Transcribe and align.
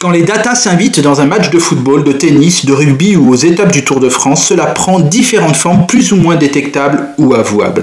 Quand 0.00 0.10
les 0.10 0.22
datas 0.22 0.54
s'invitent 0.54 1.00
dans 1.00 1.20
un 1.20 1.26
match 1.26 1.50
de 1.50 1.58
football, 1.58 2.04
de 2.04 2.12
tennis, 2.12 2.64
de 2.64 2.72
rugby 2.72 3.16
ou 3.16 3.28
aux 3.28 3.36
étapes 3.36 3.70
du 3.70 3.84
Tour 3.84 4.00
de 4.00 4.08
France, 4.08 4.46
cela 4.46 4.64
prend 4.64 4.98
différentes 4.98 5.56
formes 5.56 5.86
plus 5.86 6.10
ou 6.12 6.16
moins 6.16 6.36
détectables 6.36 7.08
ou 7.18 7.34
avouables. 7.34 7.82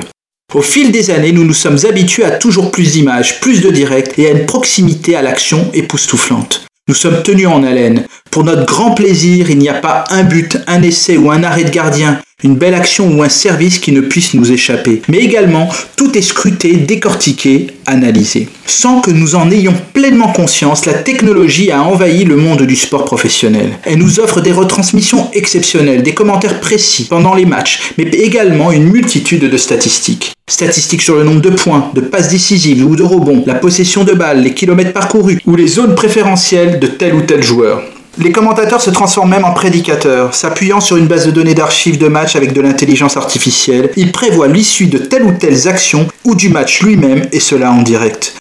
Au 0.56 0.64
fil 0.64 0.92
des 0.92 1.12
années, 1.12 1.32
nous 1.32 1.44
nous 1.44 1.54
sommes 1.54 1.78
habitués 1.88 2.26
à 2.26 2.32
toujours 2.32 2.72
plus 2.72 2.94
d'images, 2.94 3.40
plus 3.40 3.62
de 3.62 3.70
directs 3.70 4.18
et 4.18 4.26
à 4.26 4.32
une 4.32 4.48
proximité 4.48 5.16
à 5.16 5.22
l'action 5.22 5.70
époustouflante. 5.76 6.66
Nous 6.88 6.96
sommes 6.96 7.22
tenus 7.22 7.50
en 7.50 7.64
haleine. 7.64 8.08
Pour 8.32 8.44
notre 8.44 8.66
grand 8.66 8.96
plaisir, 8.96 9.52
il 9.52 9.60
n'y 9.60 9.70
a 9.70 9.76
pas 9.76 10.06
un 10.10 10.24
but, 10.24 10.58
un 10.66 10.82
essai 10.82 11.18
ou 11.18 11.30
un 11.30 11.44
arrêt 11.44 11.66
de 11.66 11.70
gardien, 11.70 12.20
une 12.44 12.56
belle 12.56 12.76
action 12.76 13.18
ou 13.18 13.24
un 13.24 13.30
service 13.30 13.80
qui 13.80 13.92
ne 13.92 14.00
puisse 14.00 14.36
nous 14.36 14.52
échapper. 14.52 15.02
Mais 15.08 15.18
également, 15.18 15.70
tout 15.96 16.16
est 16.16 16.22
scruté, 16.22 16.76
décortiqué, 16.76 17.66
analysé. 17.88 18.48
Sans 18.68 19.02
que 19.02 19.10
nous 19.10 19.34
en 19.34 19.50
ayons 19.50 19.74
pleinement 19.92 20.32
conscience, 20.32 20.86
la 20.86 20.94
technologie 20.94 21.72
a 21.72 21.82
envahi 21.82 22.26
le 22.26 22.36
monde 22.36 22.62
du 22.62 22.76
sport 22.76 23.06
professionnel. 23.06 23.80
Elle 23.86 23.98
nous 23.98 24.20
offre 24.20 24.40
des 24.40 24.52
retransmissions 24.52 25.32
exceptionnelles, 25.34 26.04
des 26.04 26.14
commentaires 26.14 26.60
précis 26.60 27.08
pendant 27.10 27.34
les 27.34 27.48
matchs, 27.48 27.94
mais 27.98 28.04
également 28.04 28.72
une 28.72 28.92
multitude 28.92 29.50
de 29.50 29.58
statistiques. 29.58 30.34
Statistiques 30.48 31.02
sur 31.02 31.16
le 31.16 31.24
nombre 31.24 31.42
de 31.42 31.50
points, 31.50 31.90
de 31.96 32.02
passes 32.02 32.30
décisives 32.30 32.86
ou 32.86 32.96
de 32.96 33.02
rebonds, 33.02 33.44
la 33.48 33.56
possession 33.56 34.04
de 34.04 34.14
balles, 34.14 34.44
les 34.44 34.54
kilomètres 34.54 34.94
parcourus 34.94 35.40
ou 35.48 35.56
les 35.56 35.68
zones 35.68 35.96
préférentielles 35.96 36.80
de 36.80 36.86
tel 36.86 37.16
ou 37.16 37.22
tel 37.22 37.42
joueur. 37.42 37.82
Les 38.20 38.32
commentateurs 38.32 38.82
se 38.82 38.90
transforment 38.90 39.30
même 39.30 39.46
en 39.46 39.52
prédicateurs, 39.52 40.34
s'appuyant 40.34 40.80
sur 40.80 40.98
une 40.98 41.06
base 41.06 41.28
de 41.28 41.32
données 41.32 41.54
d'archives 41.54 42.00
de 42.00 42.08
match 42.08 42.36
avec 42.36 42.52
de 42.52 42.62
l'intelligence 42.62 43.16
artificielle. 43.16 43.92
Ils 43.96 44.12
prévoient 44.12 44.48
l'issue 44.48 44.88
de 44.88 44.98
telle 44.98 45.24
ou 45.24 45.34
telle 45.34 45.68
action 45.68 46.08
ou 46.24 46.34
du 46.34 46.50
match 46.50 46.82
lui-même, 46.82 47.28
et 47.32 47.40
cela 47.40 47.72
en 47.72 47.84
direct. 47.84 48.36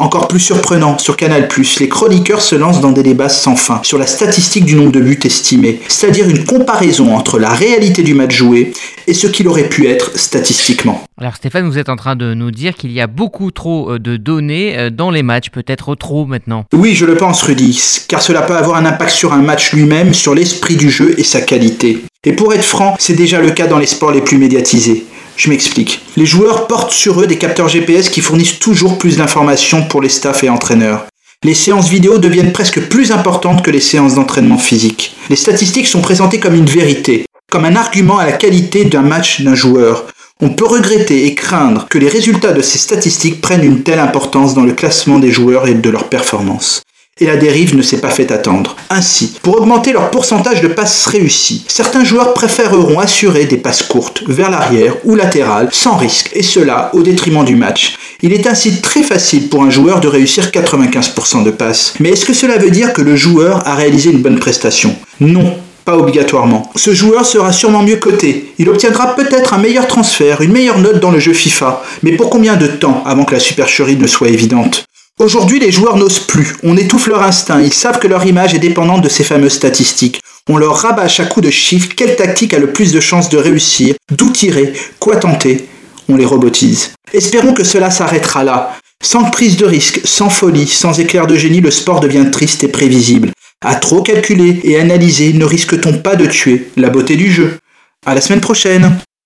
Encore 0.00 0.28
plus 0.28 0.40
surprenant, 0.40 0.96
sur 0.96 1.14
Canal+, 1.14 1.46
les 1.78 1.88
chroniqueurs 1.90 2.40
se 2.40 2.56
lancent 2.56 2.80
dans 2.80 2.90
des 2.90 3.02
débats 3.02 3.28
sans 3.28 3.54
fin 3.54 3.82
sur 3.82 3.98
la 3.98 4.06
statistique 4.06 4.64
du 4.64 4.74
nombre 4.74 4.92
de 4.92 5.00
buts 5.00 5.18
estimés, 5.24 5.78
c'est-à-dire 5.88 6.26
une 6.26 6.46
comparaison 6.46 7.14
entre 7.14 7.38
la 7.38 7.50
réalité 7.50 8.02
du 8.02 8.14
match 8.14 8.34
joué 8.34 8.72
et 9.06 9.12
ce 9.12 9.26
qu'il 9.26 9.46
aurait 9.46 9.68
pu 9.68 9.88
être 9.88 10.18
statistiquement. 10.18 11.04
Alors 11.20 11.36
Stéphane, 11.36 11.68
vous 11.68 11.76
êtes 11.76 11.90
en 11.90 11.96
train 11.96 12.16
de 12.16 12.32
nous 12.32 12.50
dire 12.50 12.76
qu'il 12.76 12.92
y 12.92 13.00
a 13.02 13.06
beaucoup 13.06 13.50
trop 13.50 13.92
euh, 13.92 13.98
de 13.98 14.16
données 14.16 14.78
euh, 14.78 14.88
dans 14.88 15.10
les 15.10 15.22
matchs, 15.22 15.50
peut-être 15.50 15.94
trop 15.94 16.24
maintenant. 16.24 16.64
Oui, 16.72 16.94
je 16.94 17.04
le 17.04 17.16
pense 17.16 17.42
Rudy, 17.42 17.78
car 18.08 18.22
cela 18.22 18.40
peut 18.40 18.56
avoir 18.56 18.78
un 18.78 18.86
impact 18.86 19.10
sur 19.10 19.34
un 19.34 19.42
match 19.42 19.74
lui-même, 19.74 20.14
sur 20.14 20.34
l'esprit 20.34 20.76
du 20.76 20.88
jeu 20.88 21.14
et 21.18 21.24
sa 21.24 21.42
qualité. 21.42 22.02
Et 22.24 22.32
pour 22.32 22.54
être 22.54 22.64
franc, 22.64 22.96
c'est 22.98 23.16
déjà 23.16 23.38
le 23.38 23.50
cas 23.50 23.66
dans 23.66 23.78
les 23.78 23.86
sports 23.86 24.12
les 24.12 24.22
plus 24.22 24.38
médiatisés. 24.38 25.04
Je 25.40 25.48
m'explique. 25.48 26.02
Les 26.18 26.26
joueurs 26.26 26.66
portent 26.66 26.92
sur 26.92 27.18
eux 27.22 27.26
des 27.26 27.38
capteurs 27.38 27.66
GPS 27.66 28.10
qui 28.10 28.20
fournissent 28.20 28.58
toujours 28.58 28.98
plus 28.98 29.16
d'informations 29.16 29.86
pour 29.86 30.02
les 30.02 30.10
staffs 30.10 30.44
et 30.44 30.50
entraîneurs. 30.50 31.06
Les 31.42 31.54
séances 31.54 31.88
vidéo 31.88 32.18
deviennent 32.18 32.52
presque 32.52 32.82
plus 32.90 33.10
importantes 33.10 33.62
que 33.62 33.70
les 33.70 33.80
séances 33.80 34.16
d'entraînement 34.16 34.58
physique. 34.58 35.16
Les 35.30 35.36
statistiques 35.36 35.86
sont 35.86 36.02
présentées 36.02 36.40
comme 36.40 36.54
une 36.54 36.66
vérité, 36.66 37.24
comme 37.50 37.64
un 37.64 37.74
argument 37.74 38.18
à 38.18 38.26
la 38.26 38.32
qualité 38.32 38.84
d'un 38.84 39.00
match 39.00 39.40
d'un 39.40 39.54
joueur. 39.54 40.08
On 40.42 40.50
peut 40.50 40.66
regretter 40.66 41.24
et 41.24 41.34
craindre 41.34 41.86
que 41.88 41.96
les 41.96 42.08
résultats 42.08 42.52
de 42.52 42.60
ces 42.60 42.76
statistiques 42.76 43.40
prennent 43.40 43.64
une 43.64 43.82
telle 43.82 43.98
importance 43.98 44.52
dans 44.52 44.64
le 44.64 44.74
classement 44.74 45.18
des 45.18 45.30
joueurs 45.30 45.68
et 45.68 45.74
de 45.74 45.88
leurs 45.88 46.10
performances 46.10 46.82
et 47.20 47.26
la 47.26 47.36
dérive 47.36 47.76
ne 47.76 47.82
s'est 47.82 48.00
pas 48.00 48.10
fait 48.10 48.32
attendre. 48.32 48.76
Ainsi, 48.88 49.34
pour 49.42 49.60
augmenter 49.60 49.92
leur 49.92 50.10
pourcentage 50.10 50.60
de 50.62 50.68
passes 50.68 51.06
réussies, 51.06 51.64
certains 51.68 52.04
joueurs 52.04 52.34
préféreront 52.34 52.98
assurer 52.98 53.44
des 53.44 53.58
passes 53.58 53.82
courtes, 53.82 54.22
vers 54.26 54.50
l'arrière 54.50 54.96
ou 55.04 55.14
latérales, 55.14 55.68
sans 55.72 55.96
risque, 55.96 56.30
et 56.34 56.42
cela 56.42 56.90
au 56.94 57.02
détriment 57.02 57.44
du 57.44 57.56
match. 57.56 57.96
Il 58.22 58.32
est 58.32 58.46
ainsi 58.46 58.80
très 58.80 59.02
facile 59.02 59.48
pour 59.48 59.62
un 59.62 59.70
joueur 59.70 60.00
de 60.00 60.08
réussir 60.08 60.46
95% 60.46 61.44
de 61.44 61.50
passes. 61.50 61.94
Mais 62.00 62.10
est-ce 62.10 62.26
que 62.26 62.34
cela 62.34 62.58
veut 62.58 62.70
dire 62.70 62.92
que 62.92 63.02
le 63.02 63.16
joueur 63.16 63.66
a 63.66 63.74
réalisé 63.74 64.10
une 64.10 64.22
bonne 64.22 64.38
prestation? 64.38 64.94
Non, 65.20 65.56
pas 65.84 65.96
obligatoirement. 65.96 66.70
Ce 66.76 66.94
joueur 66.94 67.24
sera 67.24 67.52
sûrement 67.52 67.82
mieux 67.82 67.96
coté. 67.96 68.52
Il 68.58 68.68
obtiendra 68.68 69.14
peut-être 69.16 69.54
un 69.54 69.58
meilleur 69.58 69.86
transfert, 69.86 70.42
une 70.42 70.52
meilleure 70.52 70.78
note 70.78 71.00
dans 71.00 71.10
le 71.10 71.18
jeu 71.18 71.32
FIFA. 71.32 71.82
Mais 72.02 72.12
pour 72.12 72.30
combien 72.30 72.56
de 72.56 72.66
temps 72.66 73.02
avant 73.06 73.24
que 73.24 73.34
la 73.34 73.40
supercherie 73.40 73.96
ne 73.96 74.06
soit 74.06 74.28
évidente? 74.28 74.84
Aujourd'hui, 75.20 75.60
les 75.60 75.70
joueurs 75.70 75.98
n'osent 75.98 76.20
plus. 76.20 76.56
On 76.62 76.78
étouffe 76.78 77.06
leur 77.06 77.22
instinct. 77.22 77.60
Ils 77.60 77.74
savent 77.74 77.98
que 77.98 78.08
leur 78.08 78.24
image 78.24 78.54
est 78.54 78.58
dépendante 78.58 79.02
de 79.02 79.10
ces 79.10 79.22
fameuses 79.22 79.52
statistiques. 79.52 80.22
On 80.48 80.56
leur 80.56 80.74
rabâche 80.74 81.20
à 81.20 81.26
coups 81.26 81.44
de 81.44 81.50
chiffres 81.50 81.90
quelle 81.94 82.16
tactique 82.16 82.54
a 82.54 82.58
le 82.58 82.72
plus 82.72 82.90
de 82.90 83.00
chances 83.00 83.28
de 83.28 83.36
réussir, 83.36 83.94
d'où 84.10 84.30
tirer, 84.30 84.72
quoi 84.98 85.16
tenter. 85.16 85.68
On 86.08 86.16
les 86.16 86.24
robotise. 86.24 86.92
Espérons 87.12 87.52
que 87.52 87.64
cela 87.64 87.90
s'arrêtera 87.90 88.44
là. 88.44 88.78
Sans 89.04 89.24
prise 89.24 89.58
de 89.58 89.66
risque, 89.66 90.00
sans 90.04 90.30
folie, 90.30 90.66
sans 90.66 90.98
éclair 91.00 91.26
de 91.26 91.36
génie, 91.36 91.60
le 91.60 91.70
sport 91.70 92.00
devient 92.00 92.30
triste 92.32 92.64
et 92.64 92.68
prévisible. 92.68 93.30
À 93.62 93.74
trop 93.74 94.00
calculer 94.00 94.58
et 94.64 94.80
analyser, 94.80 95.34
ne 95.34 95.44
risque-t-on 95.44 95.98
pas 95.98 96.16
de 96.16 96.24
tuer 96.24 96.70
la 96.78 96.88
beauté 96.88 97.16
du 97.16 97.30
jeu? 97.30 97.58
À 98.06 98.14
la 98.14 98.22
semaine 98.22 98.40
prochaine 98.40 98.96